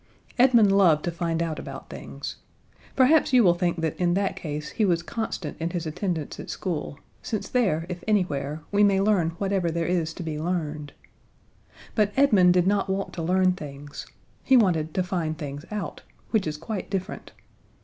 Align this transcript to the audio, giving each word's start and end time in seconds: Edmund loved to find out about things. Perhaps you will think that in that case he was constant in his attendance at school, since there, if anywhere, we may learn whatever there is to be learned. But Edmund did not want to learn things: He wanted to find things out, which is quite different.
Edmund 0.39 0.75
loved 0.75 1.05
to 1.05 1.11
find 1.11 1.43
out 1.43 1.59
about 1.59 1.91
things. 1.91 2.37
Perhaps 2.95 3.33
you 3.33 3.43
will 3.43 3.53
think 3.53 3.81
that 3.81 3.95
in 3.97 4.15
that 4.15 4.35
case 4.35 4.71
he 4.71 4.83
was 4.83 5.03
constant 5.03 5.55
in 5.61 5.69
his 5.69 5.85
attendance 5.85 6.39
at 6.39 6.49
school, 6.49 6.99
since 7.21 7.47
there, 7.47 7.85
if 7.87 8.03
anywhere, 8.07 8.61
we 8.71 8.83
may 8.83 8.99
learn 8.99 9.29
whatever 9.37 9.69
there 9.69 9.85
is 9.85 10.11
to 10.15 10.23
be 10.23 10.39
learned. 10.39 10.93
But 11.93 12.13
Edmund 12.17 12.55
did 12.55 12.65
not 12.65 12.89
want 12.89 13.13
to 13.13 13.21
learn 13.21 13.51
things: 13.51 14.07
He 14.43 14.57
wanted 14.57 14.95
to 14.95 15.03
find 15.03 15.37
things 15.37 15.65
out, 15.69 16.01
which 16.31 16.47
is 16.47 16.57
quite 16.57 16.89
different. 16.89 17.31